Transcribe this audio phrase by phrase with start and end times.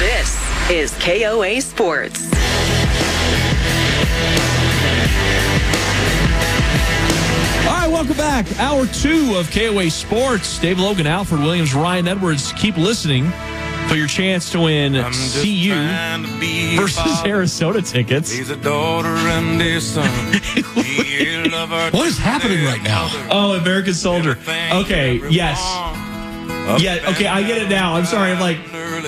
[0.00, 0.34] This
[0.70, 2.30] is KOA Sports.
[7.68, 8.46] All right, welcome back.
[8.58, 10.58] Hour two of KOA Sports.
[10.58, 12.52] Dave Logan, Alfred Williams, Ryan Edwards.
[12.54, 13.30] Keep listening
[13.88, 18.32] for your chance to win CU versus Arizona tickets.
[18.32, 20.08] He's a daughter and a son.
[21.92, 23.08] what is happening right now?
[23.30, 24.38] Oh, American Soldier.
[24.72, 25.60] Okay, yes.
[26.78, 27.94] Yeah, okay, I get it now.
[27.94, 28.30] I'm sorry.
[28.30, 28.58] I'm like,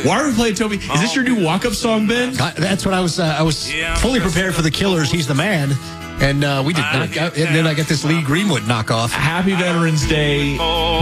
[0.05, 0.77] why are we playing Toby?
[0.77, 2.39] Is this your new walk-up song, Ben?
[2.41, 3.21] I, that's what I was.
[3.21, 5.11] Uh, I was fully prepared for the Killers.
[5.11, 5.73] He's the man.
[6.21, 7.17] And uh, we did not.
[7.17, 9.11] And then I get this Lee Greenwood knockoff.
[9.11, 10.57] Happy Veterans Day,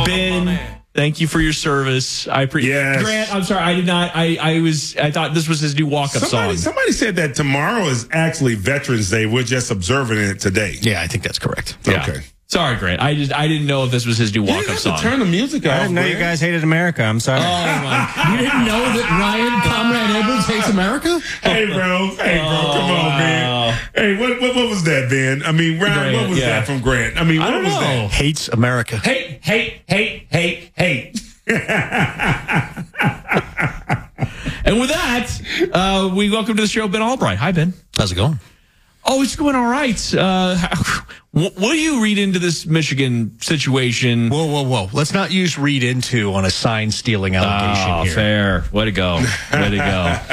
[0.07, 0.59] Ben.
[0.93, 2.27] Thank you for your service.
[2.27, 2.73] I appreciate.
[2.73, 3.03] Yes.
[3.03, 3.63] Grant, I'm sorry.
[3.63, 4.11] I did not.
[4.15, 4.97] I, I was.
[4.97, 6.73] I thought this was his new walk-up somebody, song.
[6.73, 9.27] Somebody said that tomorrow is actually Veterans Day.
[9.27, 10.79] We're just observing it today.
[10.81, 11.79] Yeah, I think that's correct.
[11.87, 12.21] Yeah.
[12.53, 12.59] Okay.
[12.59, 13.01] Sorry, Grant.
[13.01, 14.99] I just I didn't know if this was his new You walk-up didn't song.
[14.99, 15.73] turn the music off.
[15.73, 17.03] I didn't know you guys hated America.
[17.05, 17.41] I'm sorry.
[17.41, 18.11] Oh my!
[18.33, 21.21] You didn't know that Ryan Comrade Edwards hates America?
[21.43, 22.09] Hey, bro.
[22.17, 22.73] Hey, bro.
[22.73, 23.79] Come on, man.
[23.95, 25.43] Hey, what, what what was that, Ben?
[25.45, 26.47] I mean, Ryan, Grant, what was yeah.
[26.61, 27.17] that from Grant?
[27.21, 27.81] I mean, what I don't was know.
[27.81, 28.11] that?
[28.11, 28.97] Hates America.
[28.99, 31.21] Hate, hate, hate, hate, hate.
[34.63, 37.39] And with that, uh, we welcome to the show Ben Albright.
[37.39, 37.73] Hi, Ben.
[37.97, 38.39] How's it going?
[39.05, 40.15] Oh, it's going all right.
[40.15, 40.57] Uh,
[41.33, 44.29] what, what do you read into this Michigan situation?
[44.29, 44.89] Whoa, whoa, whoa.
[44.93, 48.13] Let's not use read into on a sign stealing allegation Oh, here.
[48.15, 48.65] fair.
[48.73, 49.17] Way to go.
[49.53, 50.17] Way to go.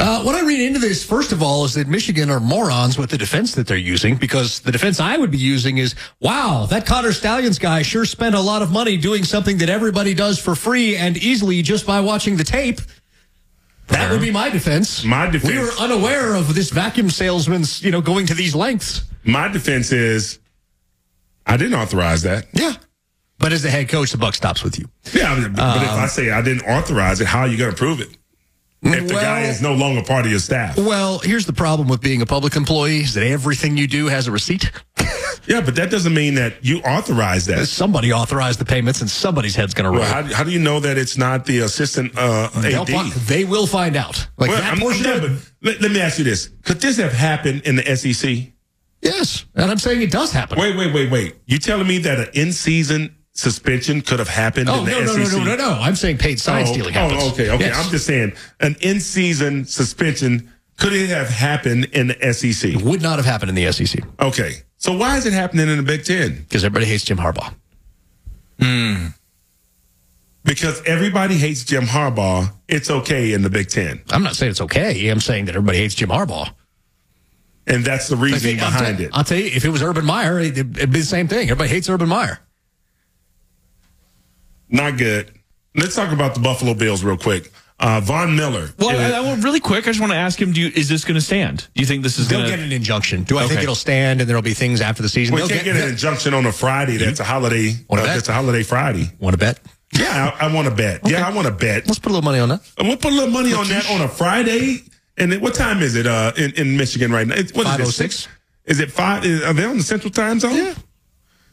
[0.00, 3.10] Uh, what I read into this, first of all, is that Michigan are morons with
[3.10, 6.86] the defense that they're using because the defense I would be using is, wow, that
[6.86, 10.54] Connor Stalions guy sure spent a lot of money doing something that everybody does for
[10.54, 12.80] free and easily just by watching the tape.
[13.90, 15.04] That would be my defense.
[15.04, 15.52] My defense.
[15.52, 19.04] We were unaware of this vacuum salesman's, you know, going to these lengths.
[19.24, 20.38] My defense is,
[21.46, 22.46] I didn't authorize that.
[22.52, 22.74] Yeah.
[23.38, 24.86] But as the head coach, the buck stops with you.
[25.12, 27.70] Yeah, but, but if I um, say I didn't authorize it, how are you going
[27.70, 28.16] to prove it?
[28.82, 30.76] If the guy is no longer part of your staff.
[30.78, 34.26] Well, here's the problem with being a public employee is that everything you do has
[34.26, 34.70] a receipt.
[35.46, 37.66] Yeah, but that doesn't mean that you authorize that.
[37.66, 40.00] Somebody authorized the payments and somebody's head's going to roll.
[40.00, 42.86] Well, how, how do you know that it's not the assistant uh, AD?
[43.26, 44.28] they will find out.
[44.36, 45.52] Like Well, that I'm- portion it.
[45.62, 48.52] let, let me ask you this: Could this have happened in the SEC?
[49.00, 49.46] Yes.
[49.54, 50.58] And I'm saying it does happen.
[50.58, 51.36] Wait, wait, wait, wait.
[51.46, 55.06] You're telling me that an in-season suspension could have happened Oh, in the no, no,
[55.24, 55.32] SEC?
[55.38, 55.80] no, no, no, no.
[55.80, 57.64] I'm saying paid sign Oh, stealing oh, okay, okay.
[57.66, 57.84] Yes.
[57.84, 62.74] I'm just saying an in-season suspension could it have happened in the SEC?
[62.82, 65.82] Would not have happened in the SEC Okay, so why is it happening in the
[65.82, 66.42] Big Ten?
[66.48, 67.52] because everybody hates Jim Harbaugh.
[68.60, 69.06] Hmm.
[70.44, 72.50] Because everybody hates Jim Harbaugh.
[72.66, 75.08] It's okay in the Big Ten, I'm not saying it's okay.
[75.08, 76.50] I'm saying that everybody hates Jim Harbaugh.
[77.66, 79.10] and that's the reasoning I'll behind it.
[79.12, 81.50] I'll tell you, if it was Urban Meyer, it- it'd be the same thing.
[81.50, 82.38] Everybody hates Urban Meyer.
[84.70, 85.32] Not good.
[85.74, 87.52] Let's talk about the Buffalo Bills real quick.
[87.78, 88.68] Uh, Von Miller.
[88.78, 90.70] Well, Uh, I, I, want- really quick, I just want to ask him: Do you,
[90.74, 91.66] is this going to stand?
[91.74, 93.22] Do you think this is They'll going get an injunction.
[93.22, 95.34] Do I think it'll stand and there'll be things after the season?
[95.34, 96.98] we They'll can't get, an injunction on a Friday.
[96.98, 97.72] That's a holiday.
[97.88, 98.14] Wanna Uh, bet?
[98.16, 99.10] that's a holiday Friday.
[99.18, 99.60] Want to bet?
[99.98, 101.00] Yeah, I, I want to bet.
[101.08, 101.86] Yeah, I want to bet.
[101.86, 102.60] Let's put a little money on that.
[102.78, 104.82] And we'll put a little money on that on a Friday.
[105.16, 107.34] And then what time is it uh, in, in Michigan right now?
[107.34, 108.28] It's, what is it, 5:06?
[108.66, 109.24] Is it five?
[109.24, 110.54] Is, are they on the Central Time Zone?
[110.54, 110.74] Yeah.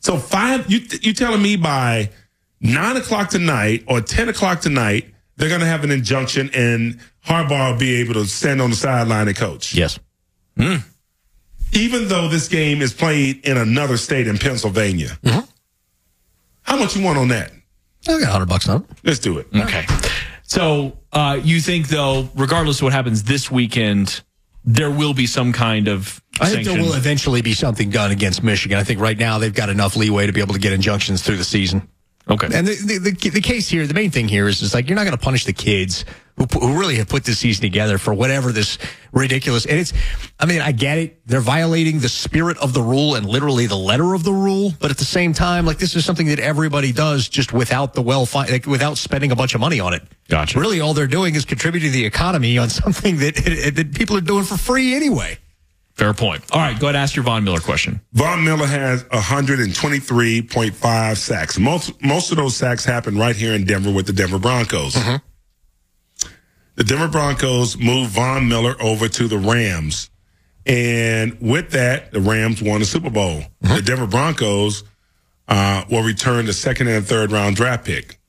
[0.02, 0.70] So five.
[0.70, 2.12] You you telling me by
[2.62, 7.74] nine o'clock tonight or ten o'clock tonight they're going to have an injunction and Harbaugh
[7.74, 10.00] will be able to stand on the sideline and coach, Yes.
[11.74, 15.10] even though this game is played in another state in Pennsylvania.
[15.24, 15.46] Mm-hmm.
[16.64, 17.52] How much you want on that?
[18.08, 18.90] I got hundred bucks on it.
[19.04, 19.48] Let's do it.
[19.56, 19.86] Okay.
[20.44, 24.22] So uh, you think, though, regardless of what happens this weekend,
[24.64, 28.44] there will be some kind of I think there will eventually be something done against
[28.44, 28.78] Michigan.
[28.78, 31.38] I think right now they've got enough leeway to be able to get injunctions through
[31.38, 31.88] the season.
[32.30, 32.48] Okay.
[32.54, 34.96] And the, the, the, the case here, the main thing here is, is like, you're
[34.96, 36.06] not going to punish the kids
[36.38, 38.78] who, who really have put this season together for whatever this
[39.12, 39.66] ridiculous.
[39.66, 39.94] And it's,
[40.40, 41.22] I mean, I get it.
[41.26, 44.74] They're violating the spirit of the rule and literally the letter of the rule.
[44.80, 48.02] But at the same time, like, this is something that everybody does just without the
[48.02, 50.04] well, fi- like, without spending a bunch of money on it.
[50.30, 50.60] Gotcha.
[50.60, 53.36] Really, all they're doing is contributing to the economy on something that,
[53.76, 55.38] that people are doing for free anyway.
[55.98, 56.44] Fair point.
[56.52, 58.00] All right, go ahead and ask your Von Miller question.
[58.14, 61.58] Von Miller has 123.5 sacks.
[61.58, 64.94] Most most of those sacks happen right here in Denver with the Denver Broncos.
[64.94, 70.12] the Denver Broncos moved Von Miller over to the Rams.
[70.68, 73.42] And with that, the Rams won the Super Bowl.
[73.62, 74.84] The Denver Broncos
[75.48, 78.20] uh, will return the second and third round draft pick.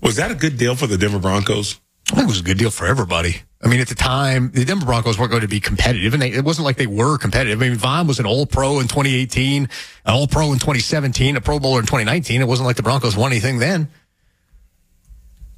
[0.00, 1.80] Was that a good deal for the Denver Broncos?
[2.12, 3.36] I think it was a good deal for everybody.
[3.64, 6.32] I mean, at the time, the Denver Broncos weren't going to be competitive, and they,
[6.32, 7.62] it wasn't like they were competitive.
[7.62, 9.68] I mean, Von was an All Pro in 2018, an
[10.06, 12.42] All Pro in 2017, a Pro Bowler in 2019.
[12.42, 13.88] It wasn't like the Broncos won anything then.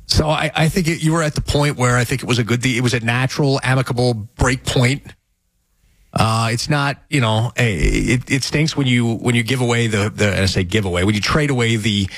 [0.07, 2.39] So I, I think it, you were at the point where I think it was
[2.39, 5.03] a good, it was a natural, amicable break point.
[6.13, 10.09] Uh, it's not, you know, it, it stinks when you when you give away the
[10.09, 12.09] the I say give away when you trade away the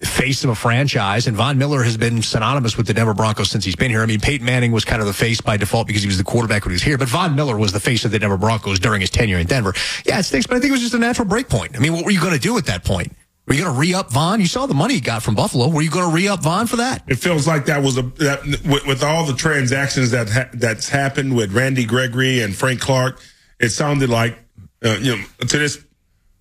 [0.00, 1.26] face of a franchise.
[1.26, 4.02] And Von Miller has been synonymous with the Denver Broncos since he's been here.
[4.02, 6.24] I mean, Peyton Manning was kind of the face by default because he was the
[6.24, 8.78] quarterback when he was here, but Von Miller was the face of the Denver Broncos
[8.78, 9.72] during his tenure in Denver.
[10.04, 11.76] Yeah, it stinks, but I think it was just a natural break point.
[11.76, 13.12] I mean, what were you going to do at that point?
[13.46, 14.40] Were you going to re up Von?
[14.40, 15.68] You saw the money he got from Buffalo.
[15.68, 17.04] Were you going to re up Von for that?
[17.06, 20.88] It feels like that was a that with, with all the transactions that ha- that's
[20.88, 23.20] happened with Randy Gregory and Frank Clark.
[23.60, 24.36] It sounded like
[24.84, 25.82] uh, you know to this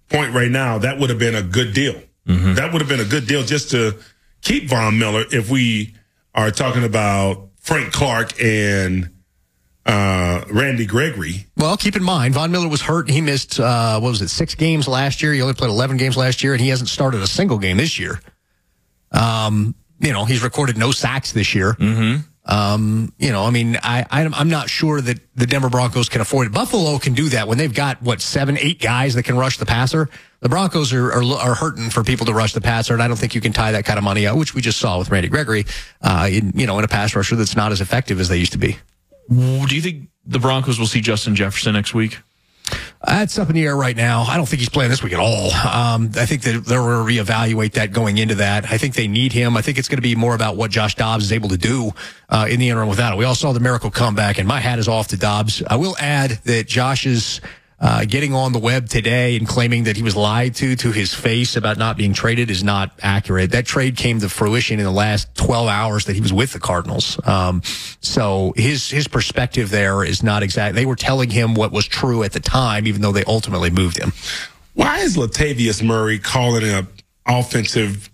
[0.10, 2.02] point right now that would have been a good deal.
[2.28, 2.56] Mm-hmm.
[2.56, 3.98] That would have been a good deal just to
[4.42, 5.96] keep Von Miller if we
[6.34, 9.12] are talking about Frank Clark and
[9.86, 11.46] uh, Randy Gregory.
[11.58, 13.10] Well, keep in mind, Von Miller was hurt.
[13.10, 15.34] He missed, uh, what was it, six games last year.
[15.34, 18.00] He only played 11 games last year, and he hasn't started a single game this
[18.00, 18.20] year.
[19.12, 21.74] Um, you know, he's recorded no sacks this year.
[21.74, 22.22] Mm-hmm.
[22.46, 26.48] Um, you know, I mean, I, I'm not sure that the Denver Broncos can afford
[26.48, 26.54] it.
[26.54, 29.66] Buffalo can do that when they've got what seven, eight guys that can rush the
[29.66, 30.10] passer.
[30.42, 33.18] The Broncos are, are, are hurting for people to rush the passer, and I don't
[33.18, 35.28] think you can tie that kind of money out, which we just saw with Randy
[35.28, 35.66] Gregory.
[36.02, 38.52] Uh, in, you know, in a pass rusher that's not as effective as they used
[38.52, 38.78] to be.
[39.28, 42.20] Do you think the Broncos will see Justin Jefferson next week?
[43.06, 44.24] That's up in the air right now.
[44.24, 45.52] I don't think he's playing this week at all.
[45.54, 48.66] Um, I think that they'll reevaluate that going into that.
[48.72, 49.56] I think they need him.
[49.56, 51.92] I think it's going to be more about what Josh Dobbs is able to do
[52.30, 53.18] uh, in the interim without it.
[53.18, 55.62] We all saw the miracle comeback, and my hat is off to Dobbs.
[55.68, 57.42] I will add that Josh's
[57.80, 61.14] uh, getting on the web today and claiming that he was lied to to his
[61.14, 63.52] face about not being traded is not accurate.
[63.52, 66.60] That trade came to fruition in the last 12 hours that he was with the
[66.60, 67.20] Cardinals.
[67.28, 67.62] Um,
[68.00, 70.76] so his his perspective there is not exact.
[70.76, 73.98] They were telling him what was true at the time, even though they ultimately moved
[73.98, 74.14] him.
[74.74, 76.88] Why is Latavius Murray calling an
[77.26, 78.10] offensive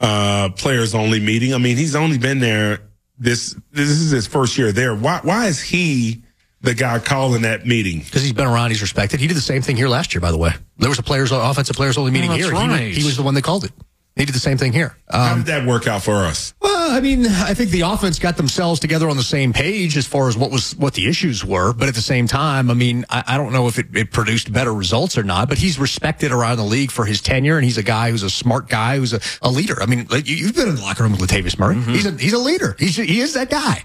[0.00, 1.54] uh, players only meeting?
[1.54, 2.80] I mean, he's only been there
[3.20, 4.94] this this is his first year there.
[4.94, 6.22] Why why is he
[6.62, 8.00] the guy calling that meeting?
[8.00, 9.20] Because he's been around, he's respected.
[9.20, 10.52] He did the same thing here last year, by the way.
[10.78, 12.50] There was a players offensive players only meeting Oh, here.
[12.50, 13.72] that's He- He, was the one that called it.
[14.16, 14.96] He did the same thing here.
[15.10, 16.52] How Um, did that work out for us?
[16.60, 20.04] well, I mean, I think the offense got themselves together on the same page as
[20.06, 21.72] far as what was what the issues were.
[21.72, 24.52] But at the same time, I mean, I, I don't know if it, it produced
[24.52, 25.48] better results or not.
[25.48, 28.28] But he's respected around the league for his tenure, and he's a guy who's a
[28.28, 29.80] smart guy, who's a, a leader.
[29.80, 31.80] I mean, you, you've been in the locker room with Latavius Murray.
[31.80, 32.74] He's a he's a leader.
[32.78, 33.84] He's he is that guy.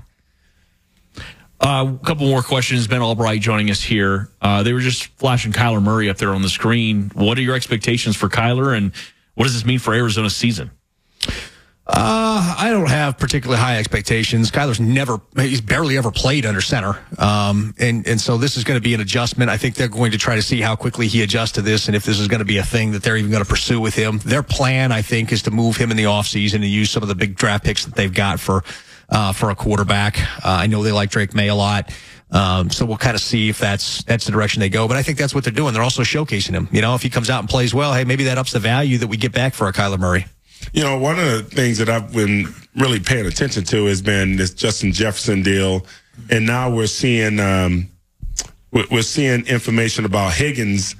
[1.59, 2.87] Uh, a couple more questions.
[2.87, 4.29] Ben Albright joining us here.
[4.41, 7.11] Uh, they were just flashing Kyler Murray up there on the screen.
[7.13, 8.91] What are your expectations for Kyler, and
[9.35, 10.71] what does this mean for Arizona's season?
[11.87, 14.49] Uh, I don't have particularly high expectations.
[14.49, 16.97] Kyler's never, he's barely ever played under center.
[17.19, 19.51] Um, and, and so this is going to be an adjustment.
[19.51, 21.95] I think they're going to try to see how quickly he adjusts to this and
[21.95, 23.93] if this is going to be a thing that they're even going to pursue with
[23.93, 24.17] him.
[24.25, 27.09] Their plan, I think, is to move him in the offseason and use some of
[27.09, 28.63] the big draft picks that they've got for,
[29.09, 30.19] uh, for a quarterback.
[30.43, 31.91] Uh, I know they like Drake Maye a lot.
[32.31, 34.87] Um, so we'll kind of see if that's that's the direction they go.
[34.87, 35.73] But I think that's what they're doing.
[35.73, 36.67] They're also showcasing him.
[36.71, 38.97] You know, if he comes out and plays well, hey, maybe that ups the value
[38.97, 40.25] that we get back for a Kyler Murray.
[40.73, 44.35] You know, one of the things that I've been really paying attention to has been
[44.35, 45.85] this Justin Jefferson deal,
[46.29, 47.89] and now we're seeing um,
[48.71, 50.95] we're seeing information about Higgins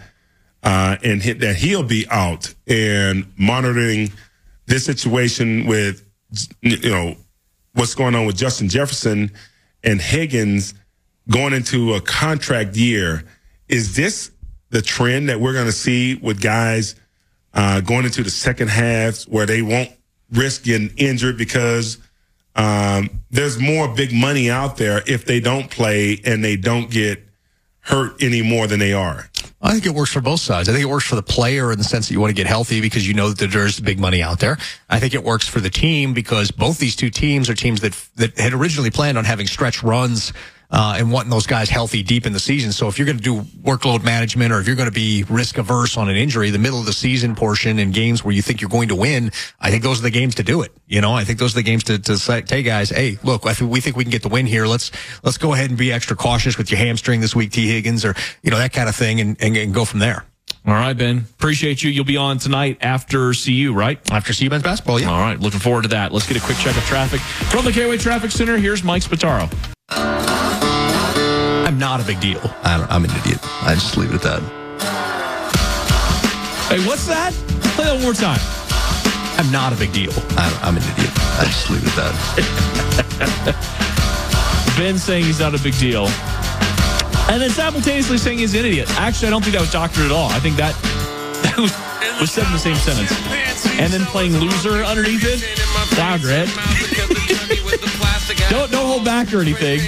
[0.64, 4.12] uh, and that he'll be out and monitoring
[4.66, 6.04] this situation with
[6.62, 7.16] you know
[7.75, 9.32] what's going on with Justin Jefferson
[9.84, 10.74] and Higgins
[11.29, 13.24] going into a contract year.
[13.67, 14.32] Is this
[14.70, 16.96] the trend that we're going to see with guys
[17.53, 19.89] uh, going into the second half where they won't
[20.32, 21.98] risk getting injured because
[22.55, 27.25] um, there's more big money out there if they don't play and they don't get
[27.86, 29.30] hurt any more than they are?
[29.62, 30.70] I think it works for both sides.
[30.70, 32.46] I think it works for the player in the sense that you want to get
[32.46, 34.58] healthy because you know that there's big money out there.
[34.89, 37.94] I think it works for the team because both these two teams are teams that
[38.18, 40.34] that had originally planned on having stretch runs
[40.75, 42.74] uh, and wanting those guys healthy deep in the season.
[42.74, 45.58] So if you're going to do workload management or if you're going to be risk
[45.58, 48.60] averse on an injury, the middle of the season portion and games where you think
[48.60, 50.74] you're going to win, I think those are the games to do it.
[50.86, 53.46] You know, I think those are the games to, to say, hey guys, hey, look,
[53.46, 54.67] I think we think we can get the win here.
[54.67, 54.91] Let's,
[55.24, 58.13] let's go ahead and be extra cautious with your hamstring this week, Tee Higgins, or,
[58.44, 60.25] you know, that kind of thing and, and, and go from there.
[60.67, 61.20] All right, Ben.
[61.20, 61.91] Appreciate you.
[61.91, 64.00] You'll be on tonight after CU, right?
[64.12, 65.12] After CU men's basketball, yeah.
[65.12, 65.39] All right.
[65.39, 66.12] Looking forward to that.
[66.12, 68.58] Let's get a quick check of traffic from the KOA Traffic Center.
[68.58, 69.50] Here's Mike Spataro.
[71.66, 72.40] I'm not a big deal.
[72.62, 73.40] I don't, I'm an idiot.
[73.64, 74.42] I just leave it at that.
[76.70, 77.34] Hey, what's that?
[77.74, 78.40] Play that one more time.
[79.40, 80.14] I'm not a big deal.
[80.38, 81.10] I don't, I'm an idiot.
[81.42, 82.14] I just leave it at
[83.50, 83.56] that.
[84.78, 86.06] Ben saying he's not a big deal.
[87.34, 88.88] And then simultaneously saying he's an idiot.
[89.00, 90.30] Actually, I don't think that was doctored at all.
[90.30, 90.76] I think that,
[91.50, 91.74] that was,
[92.22, 93.10] was said in the same sentence.
[93.82, 95.42] And then playing loser underneath it.
[95.98, 96.52] Wow, Grant.
[98.50, 99.80] don't, don't hold back or anything.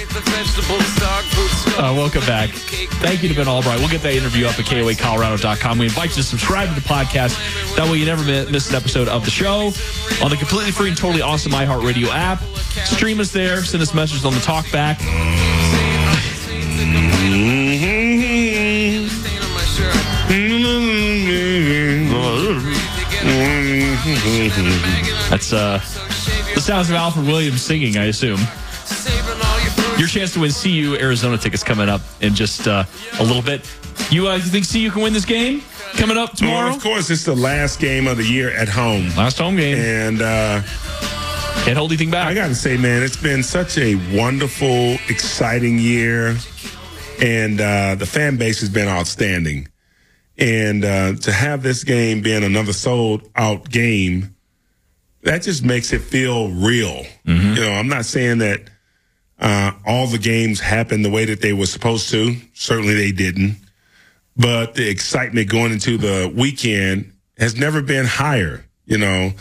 [1.78, 2.50] Uh, welcome back.
[2.50, 3.78] Thank you to Ben Albright.
[3.78, 5.78] We'll get that interview up at KOAColorado.com.
[5.78, 7.36] We invite you to subscribe to the podcast.
[7.76, 9.70] That way you never miss an episode of the show
[10.22, 12.40] on the completely free and totally awesome iHeartRadio app.
[12.84, 13.62] Stream us there.
[13.64, 14.98] Send us messages on the talk back.
[25.30, 25.80] That's uh,
[26.68, 28.38] sounds of Alfred Williams singing, I assume.
[29.98, 32.84] Your chance to win CU Arizona tickets coming up in just uh,
[33.18, 33.66] a little bit.
[34.10, 35.62] You, uh, think CU can win this game
[35.94, 36.66] coming up tomorrow?
[36.66, 39.08] Well, of course, it's the last game of the year at home.
[39.16, 39.78] Last home game.
[39.78, 40.60] And uh,
[41.64, 42.26] can't hold anything back.
[42.26, 46.36] I got to say, man, it's been such a wonderful, exciting year.
[47.18, 49.68] And uh, the fan base has been outstanding.
[50.36, 54.34] And uh, to have this game being another sold out game,
[55.28, 57.04] that just makes it feel real.
[57.26, 57.54] Mm-hmm.
[57.54, 58.62] You know, I'm not saying that
[59.38, 62.34] uh, all the games happened the way that they were supposed to.
[62.54, 63.56] Certainly they didn't.
[64.36, 68.64] But the excitement going into the weekend has never been higher.
[68.86, 69.32] You know,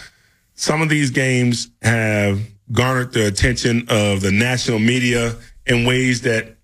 [0.56, 2.42] some of these games have
[2.72, 6.58] garnered the attention of the national media in ways that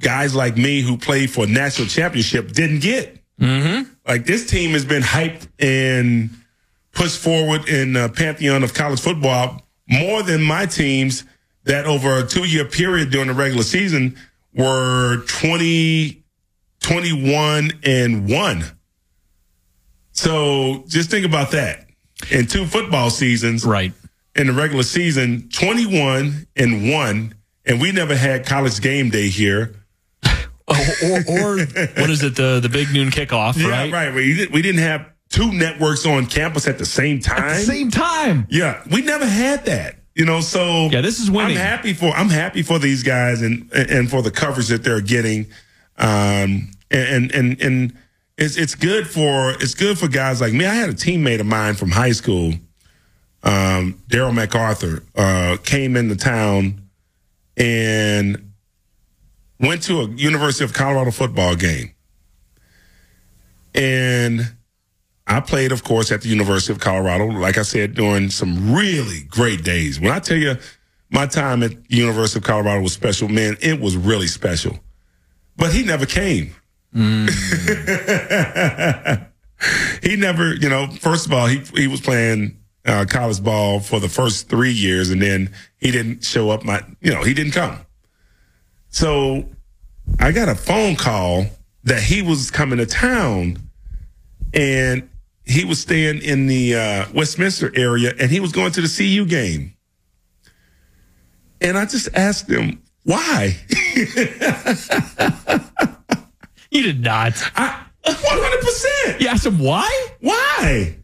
[0.00, 3.16] guys like me who played for national championship didn't get.
[3.40, 3.90] Mm-hmm.
[4.06, 6.30] Like this team has been hyped and
[7.00, 11.24] pushed forward in the pantheon of college football more than my teams
[11.64, 14.18] that over a two year period during the regular season
[14.52, 16.22] were 20,
[16.80, 18.64] 21 and one.
[20.12, 21.86] So just think about that.
[22.30, 23.94] In two football seasons, right?
[24.36, 29.74] In the regular season, 21 and one, and we never had college game day here.
[30.72, 32.36] Oh, or, or what is it?
[32.36, 33.92] The the big noon kickoff, yeah, right?
[33.92, 34.14] right.
[34.14, 37.42] We, we didn't have two networks on campus at the same time.
[37.42, 38.46] At the same time.
[38.50, 39.96] Yeah, we never had that.
[40.14, 41.56] You know, so yeah, this is winning.
[41.56, 45.00] I'm happy for I'm happy for these guys and and for the coverage that they're
[45.00, 45.46] getting,
[45.96, 47.96] um, and and and
[48.36, 50.66] it's it's good for it's good for guys like me.
[50.66, 52.52] I had a teammate of mine from high school,
[53.44, 56.82] um, Daryl MacArthur, uh, came into town
[57.56, 58.52] and
[59.60, 61.94] went to a University of Colorado football game.
[63.74, 64.54] And
[65.30, 69.20] I played, of course, at the University of Colorado, like I said, during some really
[69.28, 70.00] great days.
[70.00, 70.56] When I tell you
[71.08, 74.76] my time at the University of Colorado was special, man, it was really special.
[75.56, 76.52] But he never came.
[76.92, 77.30] Mm.
[80.02, 84.00] he never, you know, first of all, he, he was playing uh, college ball for
[84.00, 86.64] the first three years, and then he didn't show up.
[86.64, 87.78] My, you know, he didn't come.
[88.88, 89.48] So
[90.18, 91.46] I got a phone call
[91.84, 93.58] that he was coming to town,
[94.52, 95.08] and
[95.44, 99.26] he was staying in the uh, Westminster area, and he was going to the CU
[99.26, 99.74] game.
[101.60, 103.56] And I just asked him why.
[106.70, 107.32] you did not.
[107.56, 109.20] I, 100%.
[109.20, 110.06] You asked him why?
[110.20, 110.96] Why?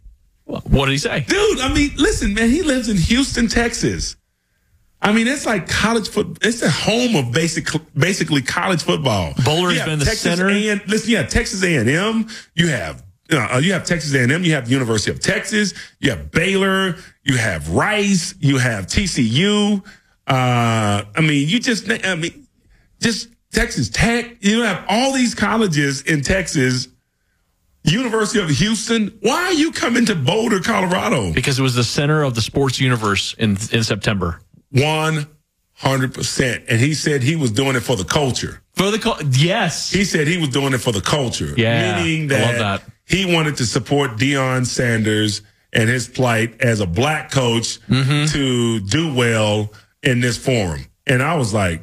[0.45, 1.21] What did he say?
[1.21, 4.17] Dude, I mean, listen, man, he lives in Houston, Texas.
[5.03, 6.37] I mean, it's like college football.
[6.41, 9.35] It's the home of basic, basically college football.
[9.45, 10.49] Boulder has been the Texas center.
[10.49, 12.29] A&M, listen, yeah, Texas A&M.
[12.55, 14.45] You have uh, you have Texas A&M.
[14.45, 15.75] You have the University of Texas.
[16.01, 16.97] You have Baylor.
[17.25, 18.35] You have Rice.
[18.39, 19.85] You have TCU.
[20.27, 22.47] Uh, I mean, you just I mean,
[23.01, 24.37] just Texas Tech.
[24.45, 26.89] You have all these colleges in Texas.
[27.85, 29.17] University of Houston.
[29.21, 31.33] Why are you coming to Boulder, Colorado?
[31.33, 34.41] Because it was the center of the sports universe in in September.
[34.73, 35.29] One
[35.75, 36.65] hundred percent.
[36.69, 38.61] And he said he was doing it for the culture.
[38.75, 41.55] For the cul- yes, He said he was doing it for the culture.
[41.57, 42.83] Yeah, meaning I love that.
[43.07, 48.27] He wanted to support Deion Sanders and his plight as a black coach Mm-hmm.
[48.33, 49.73] to do well
[50.03, 50.87] in this forum.
[51.07, 51.83] And I was like,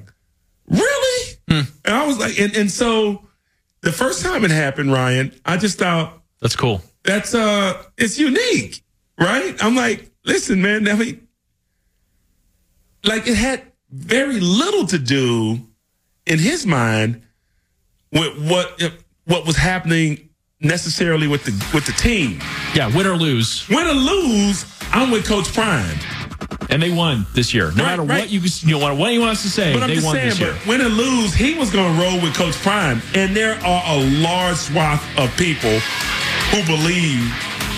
[0.67, 1.35] really?
[1.47, 1.61] Hmm.
[1.85, 3.25] And I was like, and, and so
[3.81, 6.81] the first time it happened, Ryan, I just thought that's cool.
[7.03, 8.83] that's uh it's unique,
[9.19, 9.55] right?
[9.61, 11.27] I'm like, listen, man, I mean,
[13.03, 13.61] like it had
[13.91, 15.59] very little to do
[16.25, 17.21] in his mind
[18.11, 18.81] with what
[19.25, 20.29] what was happening
[20.63, 22.39] necessarily with the with the team.
[22.74, 23.67] Yeah, win or lose.
[23.70, 25.98] Win or lose, I'm with Coach Prime.
[26.70, 27.65] And they won this year.
[27.72, 28.22] No Right, matter right.
[28.22, 30.29] what you you know what he wants to say, But I'm they just won saying,
[30.29, 30.53] this year.
[30.58, 33.84] but win or lose, he was going to roll with Coach Prime, and there are
[33.88, 35.77] a large swath of people
[36.51, 37.22] who believe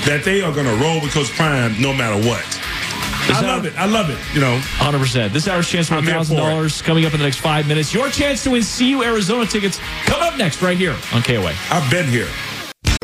[0.06, 2.46] that they are going to roll with Coach Prime no matter what.
[3.28, 3.74] Is I that- love it.
[3.76, 4.20] I love it.
[4.36, 5.34] You know, 100%.
[5.34, 7.92] This hour's chance for I'm here for $1,000 coming up in the next five minutes.
[7.92, 11.54] Your chance to win CU Arizona tickets come up next right here on KOA.
[11.72, 12.28] I've been here.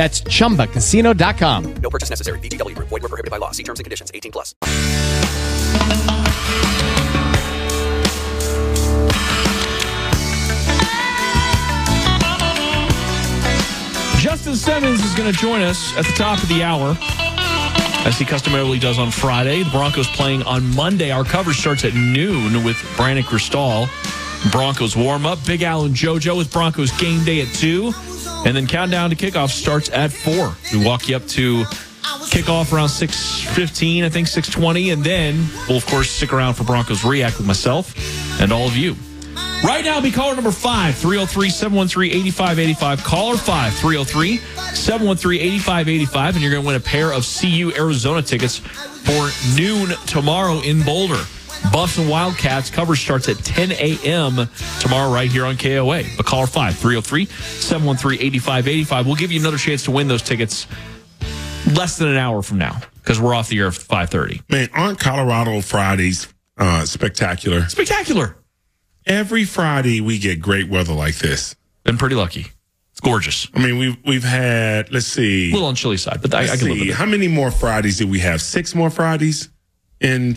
[0.00, 1.74] That's chumbacasino.com.
[1.74, 2.38] No purchase necessary.
[2.38, 2.88] VGW Group.
[2.88, 3.50] Void were prohibited by law.
[3.50, 4.10] See terms and conditions.
[4.14, 4.54] 18 plus.
[14.18, 16.96] Justin Simmons is going to join us at the top of the hour,
[18.08, 19.64] as he customarily does on Friday.
[19.64, 21.10] The Broncos playing on Monday.
[21.10, 23.86] Our coverage starts at noon with Brandon Krisztal.
[24.50, 25.44] Broncos warm up.
[25.44, 27.92] Big Al and JoJo with Broncos game day at 2.
[28.46, 30.54] And then countdown to kickoff starts at 4.
[30.72, 31.64] We walk you up to
[32.30, 34.92] kickoff around 6.15, I think 6.20.
[34.92, 37.94] And then we'll, of course, stick around for Broncos React with myself
[38.40, 38.96] and all of you.
[39.62, 43.04] Right now, be caller number 5 303 713 8585.
[43.04, 46.34] Caller 5 303 713 8585.
[46.34, 50.82] And you're going to win a pair of CU Arizona tickets for noon tomorrow in
[50.82, 51.22] Boulder.
[51.72, 54.48] Buffs and Wildcats coverage starts at 10 a.m.
[54.80, 56.02] tomorrow, right here on KOA.
[56.16, 59.06] But caller 5 303 713 8585.
[59.06, 60.66] We'll give you another chance to win those tickets
[61.74, 64.50] less than an hour from now because we're off the air at 5.30.
[64.50, 67.68] Man, aren't Colorado Fridays uh, spectacular?
[67.68, 68.36] Spectacular.
[69.06, 71.56] Every Friday we get great weather like this.
[71.84, 72.46] Been pretty lucky.
[72.92, 73.48] It's gorgeous.
[73.54, 74.92] I mean, we've we've had.
[74.92, 75.50] Let's see.
[75.50, 76.94] A little on chilly side, but I, I can live with it.
[76.94, 78.42] How many more Fridays did we have?
[78.42, 79.48] Six more Fridays
[80.00, 80.34] in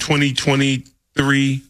[1.17, 1.61] 2023.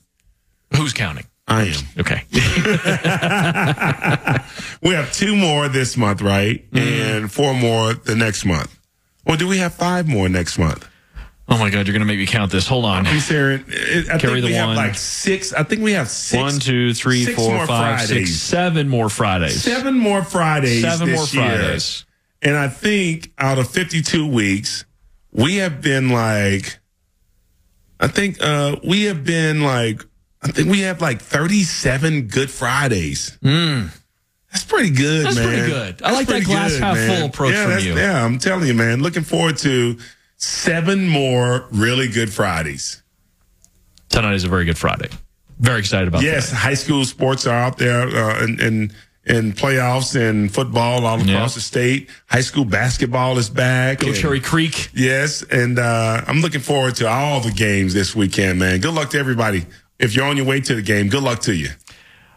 [0.77, 1.25] Who's counting?
[1.47, 1.83] I am.
[1.99, 2.23] Okay.
[4.81, 6.69] We have two more this month, right?
[6.71, 7.17] Mm-hmm.
[7.23, 8.77] And four more the next month.
[9.25, 10.85] Or do we have five more next month?
[11.47, 12.67] Oh my God, you're going to make me count this.
[12.67, 13.07] Hold on.
[13.07, 14.75] I'm it- I Carry think the we have one.
[14.75, 15.53] like six.
[15.53, 16.41] I think we have six.
[16.41, 18.41] One, two, three, six four, more five, six, Fridays.
[18.41, 19.63] seven more Fridays.
[19.63, 20.81] Seven more Fridays.
[20.81, 21.57] Seven this more year.
[21.57, 22.05] Fridays.
[22.41, 24.83] And I think out of 52 weeks,
[25.31, 26.79] we have been like,
[28.03, 30.03] I think uh, we have been like,
[30.41, 33.37] I think we have like 37 Good Fridays.
[33.41, 35.25] That's pretty good.
[35.25, 35.47] That's man.
[35.47, 36.01] pretty good.
[36.03, 37.17] I like that glass half man.
[37.17, 37.95] full approach yeah, from you.
[37.95, 39.01] Yeah, I'm telling you, man.
[39.01, 39.97] Looking forward to
[40.35, 43.01] seven more really good Fridays.
[44.09, 45.07] Tonight is a very good Friday.
[45.59, 46.57] Very excited about Yes, that.
[46.57, 48.91] high school sports are out there uh, in, in
[49.25, 51.45] in playoffs and football all across Yeah.
[51.47, 52.09] the state.
[52.27, 53.99] High school basketball is back.
[53.99, 54.89] Go and- Cherry Creek.
[54.93, 58.81] Yes, and uh, I'm looking forward to all the games this weekend, man.
[58.81, 59.65] Good luck to everybody.
[59.99, 61.69] If you're on your way to the game, good luck to you.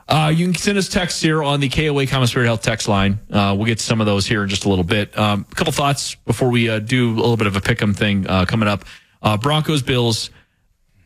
[0.08, 3.18] Uh, you can send us texts here on the KOA Common Spirit Health text line.
[3.28, 5.16] Uh, we'll get to some of those here in just a little bit.
[5.18, 7.92] Um, a couple thoughts before we uh, do a little bit of a pick 'em
[7.92, 8.84] thing uh, coming up.
[9.20, 10.30] Uh, Broncos, Bills.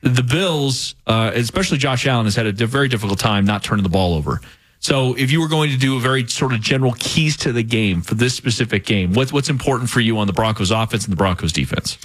[0.02, 3.88] The Bills, uh, especially Josh Allen, has had a very difficult time not turning the
[3.90, 4.42] ball over.
[4.82, 7.62] So, if you were going to do a very sort of general keys to the
[7.62, 11.12] game for this specific game, what's what's important for you on the Broncos offense and
[11.12, 11.98] the Broncos defense?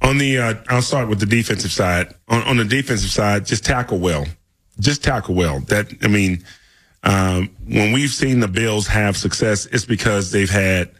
[0.00, 2.14] On the, uh, I'll start with the defensive side.
[2.28, 4.26] On, on the defensive side, just tackle well.
[4.78, 5.58] Just tackle well.
[5.62, 6.44] That I mean,
[7.02, 10.90] um, when we've seen the Bills have success, it's because they've had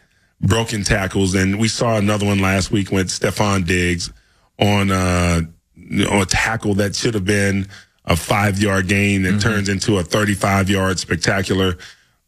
[0.41, 4.11] broken tackles, and we saw another one last week with Stefon Diggs
[4.59, 5.41] on uh,
[5.77, 7.69] on a tackle that should have been
[8.05, 11.77] a five yard gain that turns into a 35 yard spectacular.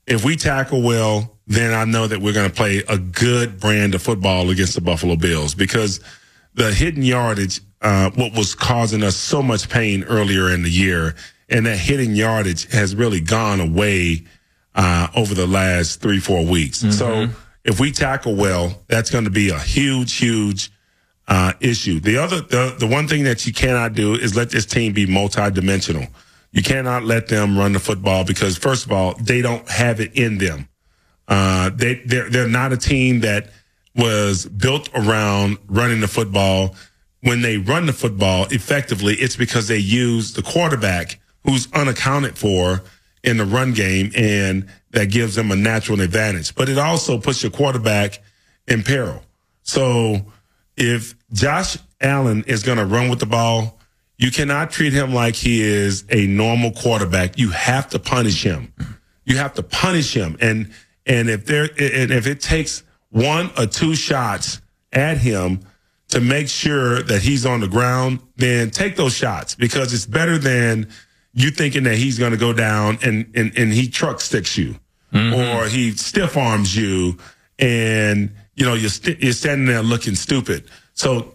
[0.08, 3.96] If we tackle well, then I know that we're going to play a good brand
[3.96, 6.00] of football against the Buffalo Bills because
[6.54, 11.16] the hidden yardage, uh, what was causing us so much pain earlier in the year,
[11.50, 14.24] and that hidden yardage has really gone away
[14.76, 16.80] uh, over the last three, four weeks.
[16.98, 17.28] So
[17.64, 20.72] if we tackle well, that's going to be a huge, huge
[21.32, 22.02] uh, issue.
[22.02, 25.08] The other, the, the one thing that you cannot do is let this team be
[25.08, 26.10] multidimensional.
[26.52, 30.14] You cannot let them run the football because, first of all, they don't have it
[30.14, 30.68] in them.
[31.30, 33.50] Uh, they they're they're not a team that
[33.96, 36.76] was built around running the football.
[37.22, 42.82] When they run the football effectively, it's because they use the quarterback who's unaccounted for
[43.24, 46.54] in the run game, and that gives them a natural advantage.
[46.56, 48.22] But it also puts your quarterback
[48.68, 49.24] in peril.
[49.64, 50.26] So
[50.76, 53.80] if Josh Allen is going to run with the ball,
[54.18, 57.38] you cannot treat him like he is a normal quarterback.
[57.38, 58.74] You have to punish him.
[59.26, 60.38] You have to punish him.
[60.42, 60.72] And
[61.06, 64.62] and if there and if it takes one or two shots
[64.94, 65.62] at him
[66.10, 70.38] to make sure that he's on the ground, then take those shots because it's better
[70.38, 70.90] than
[71.34, 74.76] you thinking that he's going to go down and, and, and he truck sticks you
[75.14, 75.34] mm-hmm.
[75.34, 77.18] or he stiff arms you
[77.58, 80.70] and, you know, you're, st- you're standing there looking stupid.
[81.02, 81.34] So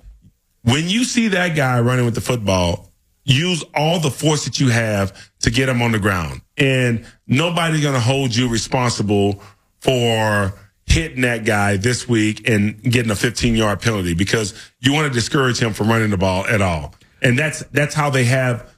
[0.63, 2.93] when you see that guy running with the football,
[3.25, 6.43] use all the force that you have to get him on the ground.
[6.57, 9.43] And nobody's going to hold you responsible
[9.81, 10.55] for
[10.87, 15.13] hitting that guy this week and getting a 15 yard penalty because you want to
[15.13, 16.95] discourage him from running the ball at all.
[17.21, 18.73] And that's, that's how they have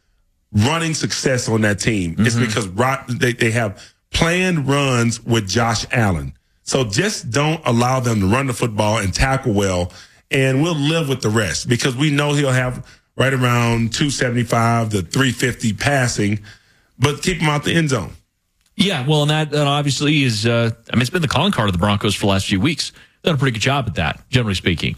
[0.53, 2.17] running success on that team.
[2.19, 2.47] It's mm-hmm.
[2.47, 6.33] because they, they have planned runs with Josh Allen.
[6.63, 9.93] So just don't allow them to run the football and tackle well,
[10.31, 12.87] and we'll live with the rest because we know he'll have
[13.17, 16.41] right around 275 to 350 passing,
[16.99, 18.13] but keep him out the end zone.
[18.77, 21.69] Yeah, well, and that, that obviously is, uh, I mean, it's been the calling card
[21.69, 22.93] of the Broncos for the last few weeks.
[22.93, 24.95] They've done a pretty good job at that, generally speaking.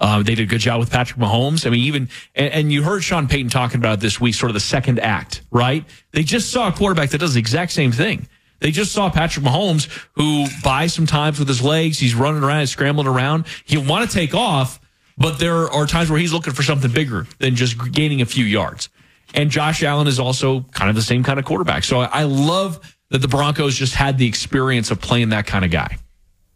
[0.00, 1.64] Uh, they did a good job with Patrick Mahomes.
[1.64, 4.54] I mean, even, and, and you heard Sean Payton talking about this week, sort of
[4.54, 5.84] the second act, right?
[6.10, 8.26] They just saw a quarterback that does the exact same thing.
[8.60, 11.98] They just saw Patrick Mahomes, who buys some times with his legs.
[11.98, 13.46] He's running around, he's scrambling around.
[13.64, 14.80] He'll want to take off,
[15.18, 18.44] but there are times where he's looking for something bigger than just gaining a few
[18.44, 18.88] yards.
[19.34, 21.84] And Josh Allen is also kind of the same kind of quarterback.
[21.84, 25.70] So I, love that the Broncos just had the experience of playing that kind of
[25.70, 25.98] guy.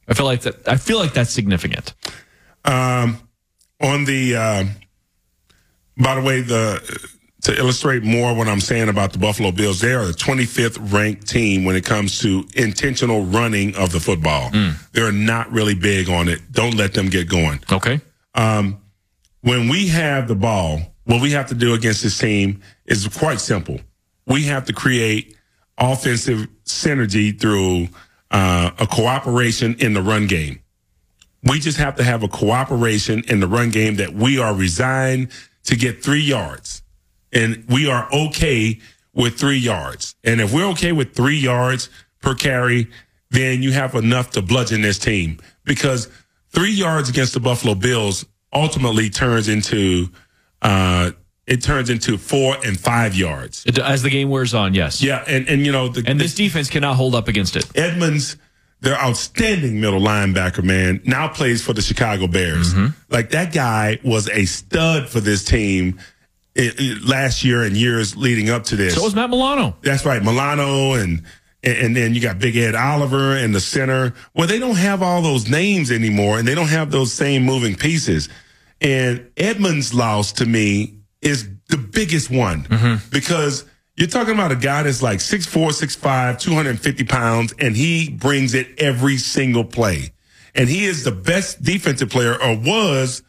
[0.08, 0.68] I feel like that.
[0.68, 1.94] I feel like that's significant.
[2.64, 3.18] Um,
[3.80, 4.64] on the, uh,
[5.96, 7.13] by the way, the
[7.44, 11.28] to illustrate more what I'm saying about the Buffalo Bills, they are the 25th ranked
[11.28, 14.50] team when it comes to intentional running of the football.
[14.92, 16.40] They're not really big on it.
[16.52, 17.62] Don't let them get going.
[17.70, 18.00] Okay.
[18.34, 18.80] Um,
[19.42, 23.40] when we have the ball, what we have to do against this team is quite
[23.40, 23.78] simple.
[24.26, 25.36] We have to create
[25.76, 27.88] offensive synergy through
[28.30, 30.60] uh, a cooperation in the run game.
[31.42, 35.30] We just have to have a cooperation in the run game that we are resigned
[35.64, 36.80] to get three yards.
[37.34, 38.78] And we are okay
[39.12, 40.14] with three yards.
[40.24, 42.88] And if we're okay with three yards per carry,
[43.30, 46.08] then you have enough to bludgeon this team because
[46.50, 50.08] three yards against the Buffalo Bills ultimately turns into,
[50.62, 51.10] uh,
[51.46, 53.66] it turns into four and five yards.
[53.82, 55.02] As the game wears on, yes.
[55.02, 55.24] Yeah.
[55.26, 57.66] And, and you know, the, And this defense cannot hold up against it.
[57.76, 58.36] Edmunds,
[58.80, 62.74] their outstanding middle linebacker, man, now plays for the Chicago Bears.
[63.10, 65.98] Like that guy was a stud for this team
[66.56, 68.94] i- i- last year and years leading up to this.
[68.94, 69.76] So was Matt Milano.
[69.82, 71.22] That's right, Milano and
[71.62, 74.12] and then you got Big Ed Oliver in the center.
[74.34, 77.74] Well, they don't have all those names anymore, and they don't have those same moving
[77.74, 78.28] pieces.
[78.82, 83.08] And Edmunds' loss to me is the biggest one mm-hmm.
[83.10, 83.64] because
[83.96, 88.68] you're talking about a guy that's like 6'4, 6'5, 250 pounds, and he brings it
[88.78, 90.12] every single play.
[90.54, 93.22] And he is the best defensive player, or was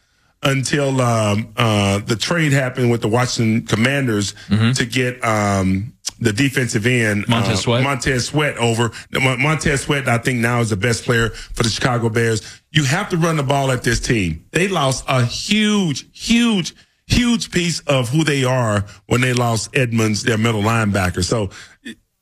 [0.46, 4.34] until um, uh, the trade happened with the Washington Commanders
[4.74, 7.82] to get um, the defensive end Montez uh, Sweat.
[7.82, 8.92] Montez Sweat over.
[9.12, 12.62] Mon- Montez Sweat, I think now is the best player for the Chicago Bears.
[12.70, 14.46] You have to run the ball at this team.
[14.52, 16.74] They lost a huge, huge,
[17.06, 21.24] huge piece of who they are when they lost Edmunds, their middle linebacker.
[21.24, 21.50] So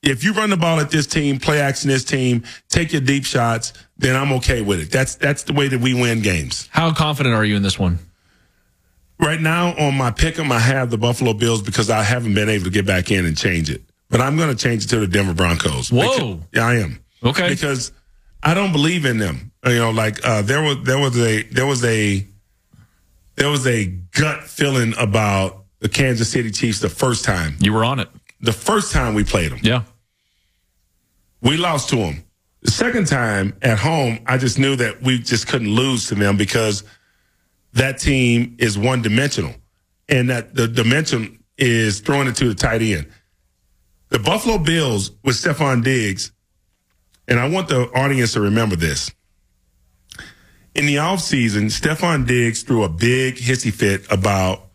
[0.03, 3.25] if you run the ball at this team, play action this team, take your deep
[3.25, 4.91] shots, then I'm okay with it.
[4.91, 6.69] That's that's the way that we win games.
[6.73, 7.99] How confident are you in this one?
[9.21, 12.49] Right now on my pick 'em, I have the Buffalo Bills because I haven't been
[12.49, 13.83] able to get back in and change it.
[14.11, 15.91] But I'm going to change it to the Denver Broncos.
[15.91, 16.03] Whoa.
[16.35, 16.99] Because- yeah, I am.
[17.23, 17.49] Okay.
[17.49, 17.93] Because
[18.43, 19.51] I don't believe in them.
[19.65, 22.27] You know, like uh, there was there was a there was a
[23.37, 27.57] there was a gut feeling about the Kansas City Chiefs the first time.
[27.61, 28.09] You were on it.
[28.43, 29.61] The first time we played them.
[29.63, 29.83] Yeah.
[31.41, 32.25] We lost to them.
[32.63, 36.37] The second time at home, I just knew that we just couldn't lose to them
[36.37, 36.83] because
[37.75, 39.55] that team is one dimensional
[40.09, 43.07] and that the dimension is throwing it to the tight end.
[44.09, 46.33] The Buffalo Bills with Stefon Diggs,
[47.27, 49.11] and I want the audience to remember this.
[50.75, 54.69] In the offseason, Stefon Diggs threw a big hissy fit about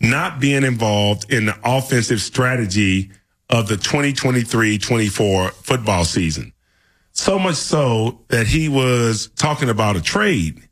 [0.00, 3.10] not being involved in the offensive strategy
[3.48, 6.52] of the 2023-24 football season.
[7.12, 10.66] So much so that he was talking about a trade.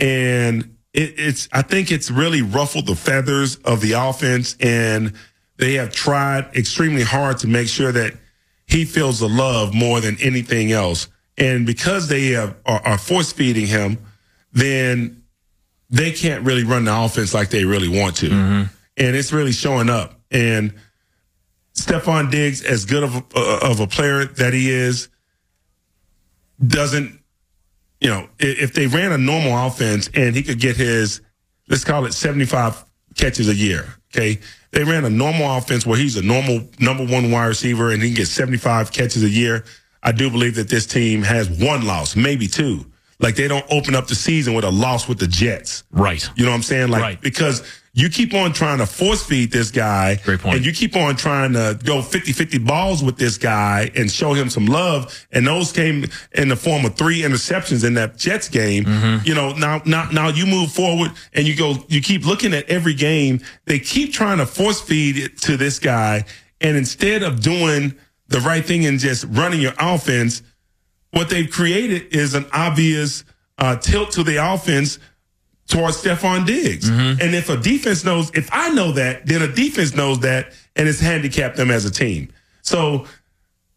[0.00, 4.56] And it, it's, I think it's really ruffled the feathers of the offense.
[4.58, 5.12] And
[5.56, 8.14] they have tried extremely hard to make sure that
[8.66, 11.08] he feels the love more than anything else.
[11.36, 13.98] And because they have, are, are force feeding him,
[14.52, 15.22] then
[15.90, 18.28] they can't really run the offense like they really want to.
[18.28, 18.62] Mm-hmm.
[18.96, 20.20] And it's really showing up.
[20.30, 20.74] And
[21.74, 25.08] Stefon Diggs, as good of a, of a player that he is,
[26.64, 27.19] doesn't,
[28.00, 31.20] you know, if they ran a normal offense and he could get his,
[31.68, 32.84] let's call it 75
[33.14, 34.40] catches a year, okay?
[34.72, 38.10] They ran a normal offense where he's a normal number one wide receiver and he
[38.10, 39.64] can get 75 catches a year.
[40.02, 42.89] I do believe that this team has one loss, maybe two.
[43.20, 45.84] Like they don't open up the season with a loss with the Jets.
[45.92, 46.28] Right.
[46.36, 46.88] You know what I'm saying?
[46.88, 47.20] Like Right.
[47.20, 50.14] because you keep on trying to force feed this guy.
[50.24, 50.56] Great point.
[50.56, 54.48] And you keep on trying to go 50-50 balls with this guy and show him
[54.48, 55.26] some love.
[55.32, 58.84] And those came in the form of three interceptions in that Jets game.
[58.84, 59.26] Mm-hmm.
[59.26, 62.68] You know, now now now you move forward and you go you keep looking at
[62.70, 63.40] every game.
[63.64, 66.24] They keep trying to force feed it to this guy.
[66.60, 67.94] And instead of doing
[68.28, 70.42] the right thing and just running your offense,
[71.12, 73.24] what they've created is an obvious
[73.58, 74.98] uh, tilt to the offense
[75.68, 76.88] towards Stefon Diggs.
[77.20, 80.88] And if a defense knows, if I know that, then a defense knows that and
[80.88, 82.32] it's handicapped them as a team.
[82.62, 83.06] So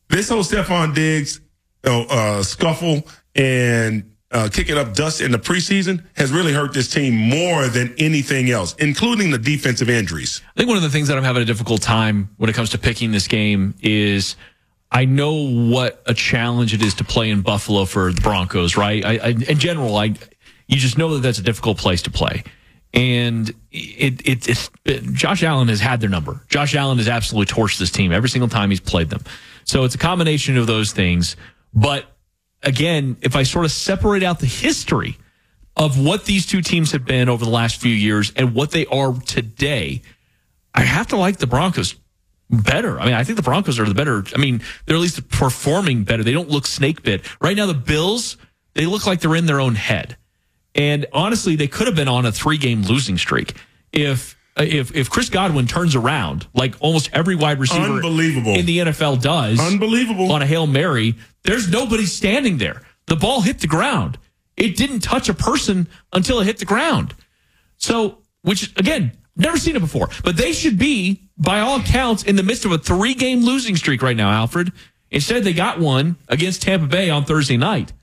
[0.09, 1.39] this whole Stefon Diggs
[1.85, 3.03] you know, uh, scuffle
[3.35, 7.93] and uh, kicking up dust in the preseason has really hurt this team more than
[7.99, 10.41] anything else, including the defensive injuries.
[10.55, 12.71] I think one of the things that I'm having a difficult time when it comes
[12.71, 14.35] to picking this game is
[14.93, 19.03] I know what a challenge it is to play in Buffalo for the Broncos, right?
[19.03, 20.13] I, I, in general, I
[20.67, 22.43] you just know that that's a difficult place to play.
[22.93, 26.45] And it, it, it's it, Josh Allen has had their number.
[26.47, 29.23] Josh Allen has absolutely torched this team every single time he's played them.
[29.65, 31.35] So it's a combination of those things.
[31.73, 32.05] But
[32.61, 35.17] again, if I sort of separate out the history
[35.75, 38.85] of what these two teams have been over the last few years and what they
[38.85, 40.03] are today,
[40.75, 41.95] I have to like the Broncos
[42.57, 42.99] better.
[42.99, 44.23] I mean, I think the Broncos are the better.
[44.35, 46.23] I mean, they're at least performing better.
[46.23, 47.21] They don't look snake bit.
[47.41, 48.37] Right now, the Bills,
[48.73, 50.17] they look like they're in their own head.
[50.75, 53.53] And honestly, they could have been on a three game losing streak
[53.91, 58.53] if if if Chris Godwin turns around like almost every wide receiver Unbelievable.
[58.53, 59.59] in the NFL does.
[59.59, 60.31] Unbelievable.
[60.31, 62.81] On a Hail Mary, there's nobody standing there.
[63.07, 64.17] The ball hit the ground.
[64.57, 67.13] It didn't touch a person until it hit the ground.
[67.77, 70.09] So, which again, never seen it before.
[70.23, 73.75] But they should be, by all accounts, in the midst of a three game losing
[73.75, 74.71] streak right now, Alfred.
[75.11, 77.93] Instead, they got one against Tampa Bay on Thursday night.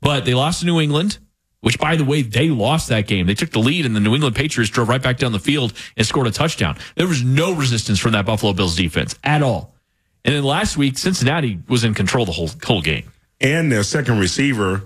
[0.00, 1.18] But they lost to New England,
[1.60, 3.26] which, by the way, they lost that game.
[3.26, 5.72] They took the lead, and the New England Patriots drove right back down the field
[5.96, 6.76] and scored a touchdown.
[6.94, 9.74] There was no resistance from that Buffalo Bills defense at all.
[10.24, 13.10] And then last week, Cincinnati was in control the whole whole game.
[13.40, 14.82] and their second receiver.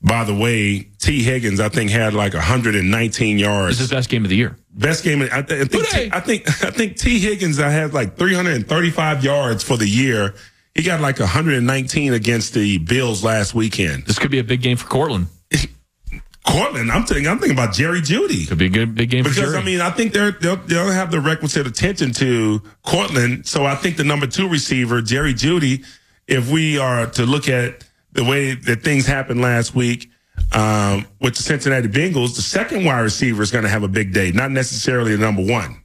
[0.00, 1.24] By the way, T.
[1.24, 3.78] Higgins, I think, had like 119 yards.
[3.78, 4.56] This is best game of the year.
[4.70, 5.22] Best game.
[5.22, 5.88] I, th- I think.
[5.90, 6.10] They?
[6.12, 6.48] I think.
[6.64, 7.18] I think T.
[7.18, 7.58] Higgins.
[7.58, 10.34] I had like 335 yards for the year.
[10.74, 14.06] He got like 119 against the Bills last weekend.
[14.06, 15.26] This could be a big game for Courtland.
[16.46, 16.92] Courtland.
[16.92, 17.26] I'm thinking.
[17.26, 18.46] I'm thinking about Jerry Jeudy.
[18.46, 20.92] Could be a good big game for Because I mean, I think they're they'll, they'll
[20.92, 23.48] have the requisite attention to Courtland.
[23.48, 25.84] So I think the number two receiver, Jerry Jeudy,
[26.28, 27.84] if we are to look at
[28.18, 30.10] the way that things happened last week
[30.50, 34.12] um, with the Cincinnati Bengals, the second wide receiver is going to have a big
[34.12, 35.84] day, not necessarily the number one.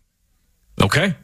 [0.81, 1.15] Okay.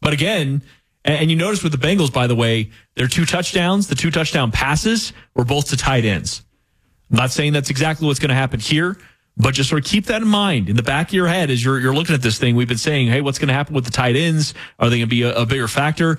[0.00, 0.62] But again,
[1.04, 4.50] and, you notice with the Bengals, by the way, their two touchdowns, the two touchdown
[4.50, 6.42] passes were both to tight ends.
[7.12, 8.98] I'm not saying that's exactly what's going to happen here,
[9.36, 11.64] but just sort of keep that in mind in the back of your head as
[11.64, 12.56] you're, you're looking at this thing.
[12.56, 14.54] We've been saying, hey, what's going to happen with the tight ends?
[14.80, 16.18] Are they going to be a, a bigger factor?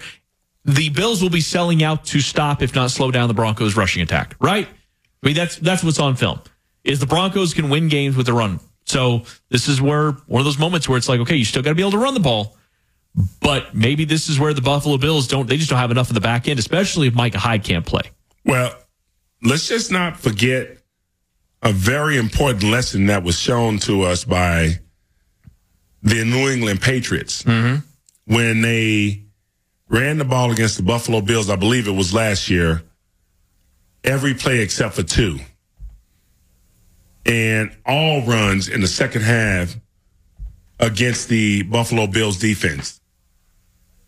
[0.65, 4.01] The Bills will be selling out to stop, if not slow down, the Broncos' rushing
[4.01, 4.67] attack, right?
[4.67, 6.41] I mean, that's that's what's on film.
[6.83, 8.59] Is the Broncos can win games with the run.
[8.85, 11.69] So this is where one of those moments where it's like, okay, you still got
[11.69, 12.57] to be able to run the ball.
[13.41, 16.13] But maybe this is where the Buffalo Bills don't, they just don't have enough in
[16.13, 18.01] the back end, especially if Micah Hyde can't play.
[18.45, 18.73] Well,
[19.43, 20.77] let's just not forget
[21.61, 24.79] a very important lesson that was shown to us by
[26.01, 27.79] the New England Patriots mm-hmm.
[28.33, 29.25] when they
[29.89, 31.49] ran the ball against the Buffalo Bills.
[31.49, 32.83] I believe it was last year.
[34.03, 35.39] Every play except for two,
[37.25, 39.75] and all runs in the second half
[40.79, 43.01] against the Buffalo Bills defense.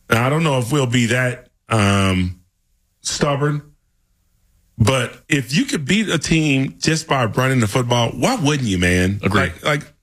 [0.10, 2.42] Now, I don't know if we'll be that um,
[3.02, 3.72] stubborn.
[4.78, 8.80] But if you could beat a team just by running the football, why wouldn't you,
[8.80, 9.20] man?
[9.24, 9.42] Agree.
[9.42, 9.94] Like, like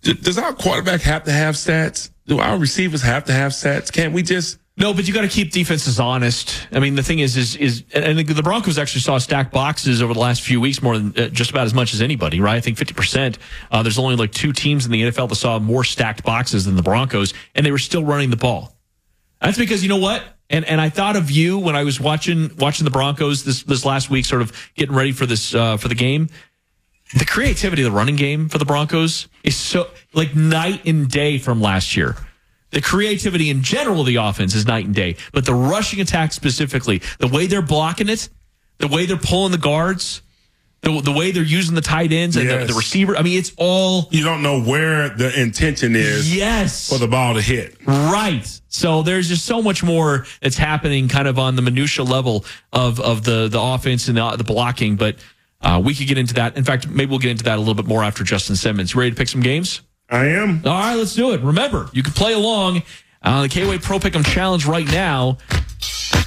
[0.00, 2.10] d- does our quarterback have to have stats?
[2.26, 3.92] Do our receivers have to have stats?
[3.92, 4.58] Can't we just?
[4.76, 6.66] No, but you got to keep defenses honest.
[6.72, 10.12] I mean, the thing is, is, is, and the Broncos actually saw stacked boxes over
[10.12, 12.56] the last few weeks more than uh, just about as much as anybody, right?
[12.56, 13.36] I think 50%.
[13.70, 16.74] Uh, there's only like two teams in the NFL that saw more stacked boxes than
[16.74, 18.76] the Broncos, and they were still running the ball.
[19.40, 20.24] That's because you know what?
[20.50, 23.84] And and I thought of you when I was watching watching the Broncos this this
[23.84, 26.28] last week, sort of getting ready for this uh, for the game.
[27.18, 31.38] the creativity of the running game for the Broncos is so like night and day
[31.38, 32.16] from last year.
[32.74, 36.32] The creativity in general of the offense is night and day, but the rushing attack
[36.32, 38.28] specifically, the way they're blocking it,
[38.78, 40.22] the way they're pulling the guards,
[40.82, 42.68] the, the way they're using the tight ends and the, Yes.
[42.68, 43.16] the receiver.
[43.16, 47.34] I mean, it's all You don't know where the intention is yes for the ball
[47.34, 47.76] to hit.
[47.86, 48.44] Right.
[48.68, 52.98] So there's just so much more that's happening kind of on the minutia level of,
[53.00, 54.96] of the, the offense and the, the blocking.
[54.96, 55.16] But
[55.62, 56.56] uh, we could get into that.
[56.56, 58.96] In fact, maybe we'll get into that a little bit more after Justin Simmons.
[58.96, 59.80] Ready to pick some games?
[60.10, 60.62] I am.
[60.64, 61.40] All right, let's do it.
[61.40, 62.82] Remember, you can play along
[63.22, 65.38] on the KOA Pro Pick'em Challenge right now.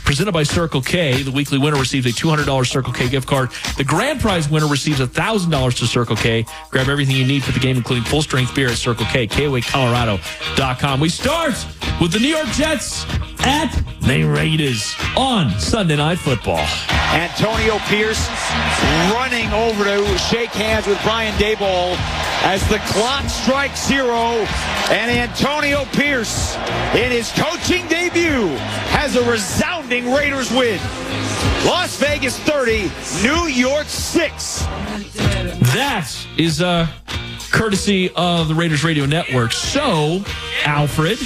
[0.03, 3.51] Presented by Circle K, the weekly winner receives a $200 Circle K gift card.
[3.75, 6.45] The grand prize winner receives $1,000 to Circle K.
[6.69, 11.01] Grab everything you need for the game, including full strength beer at Circle K, KOAColorado.com.
[11.01, 11.53] We start
[11.99, 13.05] with the New York Jets
[13.41, 13.69] at
[14.01, 16.65] the Raiders on Sunday Night Football.
[17.11, 18.29] Antonio Pierce
[19.11, 21.97] running over to shake hands with Brian Daboll
[22.43, 24.45] as the clock strikes zero.
[24.89, 26.56] And Antonio Pierce,
[26.95, 28.47] in his coaching debut,
[28.89, 30.80] has a resounding Raiders win.
[31.65, 32.91] Las Vegas 30,
[33.23, 34.60] New York 6.
[35.73, 36.88] That is uh,
[37.52, 39.52] courtesy of the Raiders Radio Network.
[39.52, 40.23] So,
[40.63, 41.19] Alfred,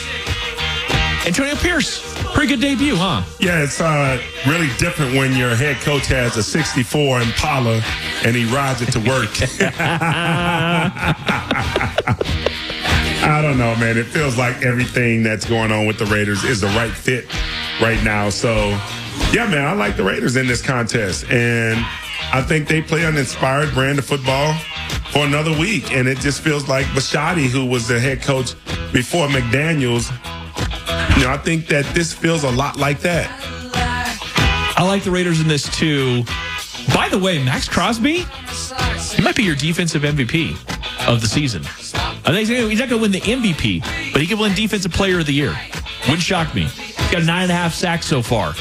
[1.25, 2.01] Antonio Pierce,
[2.33, 3.23] pretty good debut, huh?
[3.39, 7.81] Yeah, it's uh, really different when your head coach has a 64 Impala
[8.25, 9.29] and he rides it to work.
[13.23, 13.97] I don't know, man.
[13.97, 17.25] It feels like everything that's going on with the Raiders is the right fit
[17.81, 18.29] right now.
[18.29, 18.69] So,
[19.31, 21.25] yeah, man, I like the Raiders in this contest.
[21.29, 21.85] And
[22.33, 24.57] I think they play an inspired brand of football
[25.11, 25.91] for another week.
[25.91, 28.55] And it just feels like Bisaccia, who was the head coach
[28.91, 30.11] before McDaniels,
[31.21, 33.29] you know, I think that this feels a lot like that.
[34.75, 36.23] I like the Raiders in this too.
[36.95, 38.25] By the way, Maxx Crosby,
[39.15, 40.53] he might be your defensive MVP
[41.07, 41.61] of the season.
[42.25, 45.19] I think he's not going to win the MVP, but he could win Defensive Player
[45.19, 45.55] of the Year.
[46.05, 46.63] Wouldn't shock me.
[46.63, 48.55] He's got nine and a half sacks so far,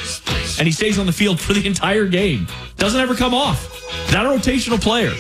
[0.59, 2.47] and he stays on the field for the entire game.
[2.77, 3.75] Doesn't ever come off.
[4.13, 5.13] Not a rotational player.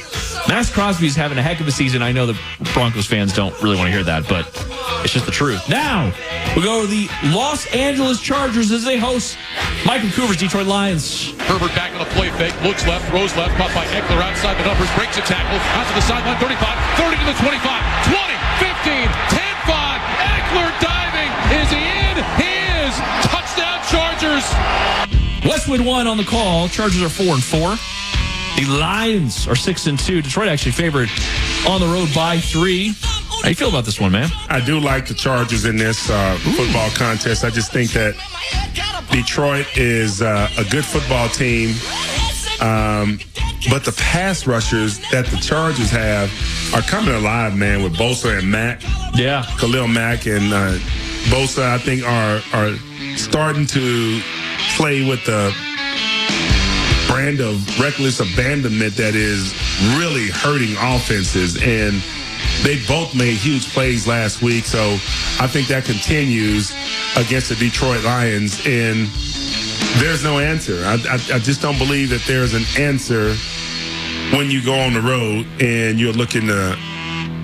[0.47, 2.03] Maxx Crosby's having a heck of a season.
[2.03, 2.39] I know the
[2.75, 4.45] Broncos fans don't really want to hear that, but
[5.03, 5.69] it's just the truth.
[5.69, 6.13] Now,
[6.57, 9.39] we go to the Los Angeles Chargers as they host
[9.85, 11.33] Michael Cooper's Detroit Lions.
[11.49, 14.67] Herbert back on the play fake, looks left, throws left, caught by Ekeler outside the
[14.69, 16.61] numbers, breaks a tackle, out to the sideline, 35,
[17.01, 17.61] 30 to the 25,
[18.13, 20.01] 20, 15, 10, 5.
[20.37, 21.31] Ekeler diving.
[21.57, 22.15] Is he in?
[22.37, 22.53] He
[22.85, 22.95] is.
[23.29, 24.47] Touchdown Chargers.
[25.45, 26.69] Westwood one on the call.
[26.69, 27.77] Chargers are four and four.
[28.57, 30.21] The Lions are six and two.
[30.21, 31.09] Detroit actually favored
[31.67, 32.95] on the road by three.
[33.43, 34.29] How you feel about this one, man?
[34.49, 37.43] I do like the Chargers in this uh, football contest.
[37.43, 38.15] I just think that
[39.11, 41.71] Detroit is uh, a good football team.
[42.61, 43.19] Um,
[43.71, 46.31] but the pass rushers that the Chargers have
[46.75, 48.83] are coming alive, man, with Bosa and Mack.
[49.15, 49.45] Yeah.
[49.59, 50.73] Khalil Mack and uh,
[51.31, 52.77] Bosa, I think, are are
[53.17, 54.21] starting to
[54.77, 55.55] play with the
[57.09, 59.55] brand of reckless abandonment that is
[59.99, 61.57] really hurting offenses.
[61.63, 62.03] And
[62.63, 64.65] they both made huge plays last week.
[64.65, 64.81] So
[65.41, 66.73] I think that continues
[67.17, 68.61] against the Detroit Lions.
[68.67, 69.09] And
[69.99, 70.83] there's no answer.
[70.85, 73.35] I, I, I just don't believe that there's an answer
[74.37, 76.77] when you go on the road and you're looking to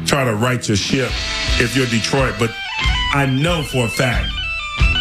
[0.07, 1.11] try to right your ship
[1.59, 2.35] if you're Detroit.
[2.39, 2.51] But
[3.13, 4.29] I know for a fact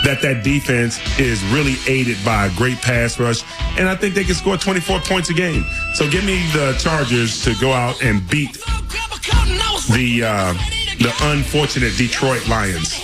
[0.05, 3.43] that that defense is really aided by a great pass rush,
[3.77, 5.65] and I think they can score 24 points a game.
[5.93, 8.57] So give me the Chargers to go out and beat
[9.89, 10.53] the uh,
[10.97, 13.01] the unfortunate Detroit Lions.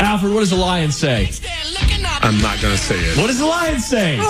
[0.00, 1.30] Alfred, what does the Lions say?
[2.22, 3.16] I'm not gonna say it.
[3.18, 4.18] What does the Lions say?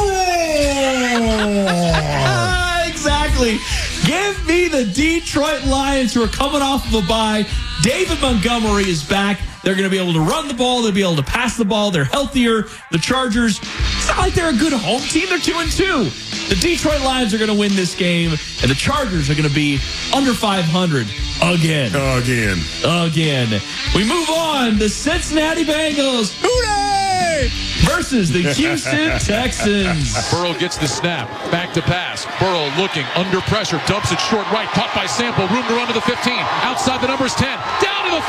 [2.88, 3.58] exactly.
[4.06, 7.46] Give me the Detroit Lions who are coming off of a bye.
[7.82, 9.40] David Montgomery is back.
[9.62, 10.82] They're going to be able to run the ball.
[10.82, 11.90] They'll be able to pass the ball.
[11.90, 12.64] They're healthier.
[12.90, 13.58] The Chargers,
[14.04, 15.30] it's not like they're a good home team.
[15.30, 16.12] They're two and two.
[16.52, 19.54] The Detroit Lions are going to win this game, and the Chargers are going to
[19.54, 19.80] be
[20.12, 21.08] under 500
[21.40, 21.88] again.
[21.88, 22.60] Again.
[22.84, 23.48] Again.
[23.96, 24.76] We move on.
[24.76, 26.36] The Cincinnati Bengals.
[26.36, 27.48] Hooray!
[27.88, 30.30] Versus the Houston Texans.
[30.30, 31.30] Burrow gets the snap.
[31.50, 32.26] Back to pass.
[32.38, 33.80] Burrow looking under pressure.
[33.86, 34.68] Dumps it short right.
[34.76, 35.48] Caught by Sample.
[35.48, 36.34] Room to run to the 15.
[36.60, 37.48] Outside the numbers 10.
[37.80, 38.22] Down to the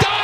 [0.00, 0.17] Diving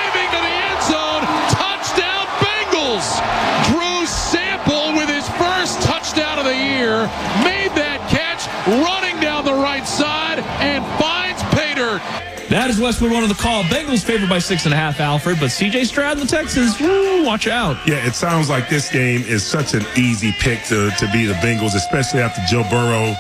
[12.55, 13.65] That is Westwood one of the call.
[13.65, 17.25] Bengals favored by six and a half, Alfred, but CJ Stroud and the Texans, woo,
[17.25, 17.77] watch out.
[17.85, 21.35] Yeah, it sounds like this game is such an easy pick to, to be the
[21.35, 23.17] Bengals, especially after Joe Burrow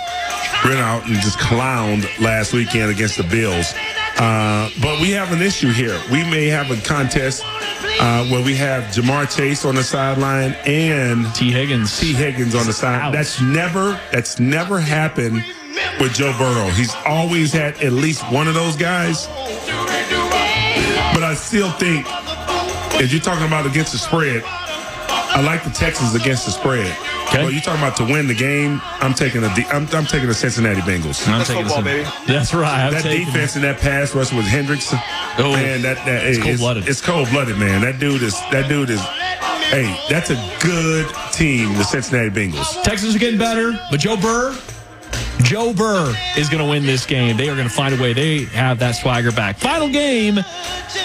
[0.62, 3.74] went out and just clowned last weekend against the Bills.
[4.18, 6.00] Uh, but we have an issue here.
[6.12, 11.34] We may have a contest uh, where we have Ja'Marr Chase on the sideline and
[11.34, 11.98] Tee Higgins.
[11.98, 13.12] Tee Higgins on the side.
[13.12, 15.44] That's never that's never happened
[16.00, 16.70] with Joe Burrow.
[16.70, 19.26] He's always had at least one of those guys.
[21.14, 22.06] But I still think,
[23.00, 26.86] if you're talking about against the spread, I like the Texans against the spread.
[27.28, 27.42] Okay.
[27.42, 28.80] But you're talking about to win the game.
[29.00, 31.26] I'm taking the I'm, I'm taking the Cincinnati Bengals.
[31.26, 32.08] I'm taking football, baby.
[32.26, 32.86] That's right.
[32.86, 34.92] I'm that defense and that pass rush with Hendricks.
[34.92, 36.82] Oh, man, that that it's cold blooded.
[36.82, 37.80] It's, it's cold blooded, man.
[37.80, 39.00] That dude is that dude is.
[39.70, 42.80] Hey, that's a good team, the Cincinnati Bengals.
[42.84, 44.56] Texans are getting better, but Joe Burr,
[45.42, 47.36] Joe Burr is going to win this game.
[47.36, 48.12] They are going to find a way.
[48.12, 49.56] They have that swagger back.
[49.58, 50.36] Final game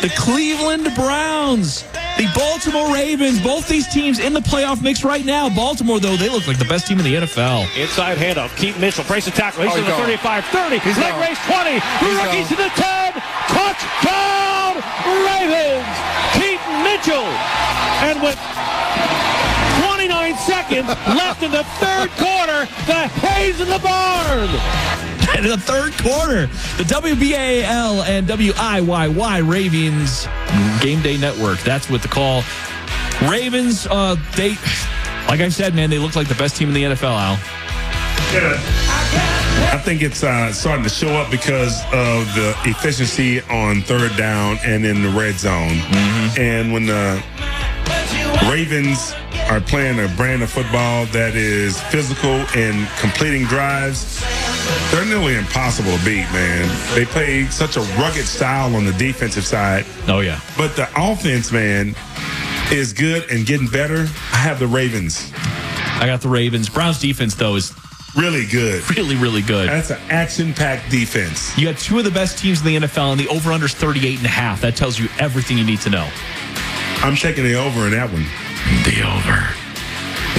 [0.01, 1.83] the Cleveland Browns,
[2.17, 3.41] the Baltimore Ravens.
[3.41, 5.49] Both these teams in the playoff mix right now.
[5.49, 7.67] Baltimore, though, they look like the best team in the NFL.
[7.75, 8.55] Inside handoff.
[8.55, 9.63] Keaton Mitchell breaks the tackle.
[9.63, 10.79] He's oh, to the 35 30.
[10.79, 11.21] He's leg gone.
[11.21, 11.73] race 20.
[12.15, 13.13] Rookie to the 10.
[13.51, 14.79] Touchdown,
[15.25, 15.95] Ravens.
[16.37, 17.27] Keaton Mitchell.
[18.05, 18.58] And with 29
[20.69, 22.65] seconds left in the third quarter.
[22.85, 24.49] The Hayes in the barn.
[25.37, 26.47] in the third quarter,
[26.77, 30.27] the WBAL and WIYY Ravens
[30.81, 31.59] Game Day Network.
[31.59, 32.43] That's what the call.
[33.29, 34.51] Ravens, uh, they,
[35.27, 37.39] like I said, man, they look like the best team in the NFL, Al.
[38.33, 38.61] Yeah.
[39.71, 44.57] I think it's uh, starting to show up because of the efficiency on third down
[44.63, 45.69] and in the red zone.
[45.69, 46.41] Mm-hmm.
[46.41, 47.21] And when the
[48.49, 49.13] Ravens
[49.49, 54.21] are playing a brand of football that is physical and completing drives.
[54.91, 56.69] They're nearly impossible to beat, man.
[56.93, 59.85] They play such a rugged style on the defensive side.
[60.07, 60.39] Oh, yeah.
[60.55, 61.95] But the offense, man,
[62.71, 64.07] is good and getting better.
[64.31, 65.31] I have the Ravens.
[65.35, 66.69] I got the Ravens.
[66.69, 67.73] Browns defense, though, is
[68.15, 68.87] really good.
[68.95, 69.67] Really, really good.
[69.67, 71.57] That's an action packed defense.
[71.57, 73.73] You got two of the best teams in the NFL, and the over under is
[73.73, 74.61] 38 and a half.
[74.61, 76.07] That tells you everything you need to know.
[77.01, 78.25] I'm taking the over in that one.
[78.85, 79.47] The over.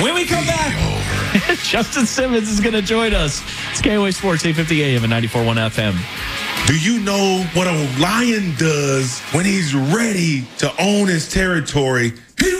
[0.02, 3.42] When we come the back, Justin Simmons is going to join us.
[3.70, 6.66] It's KOA Sports 850 AM and 94.1 FM.
[6.66, 12.12] Do you know what a lion does when he's ready to own his territory?
[12.38, 12.59] He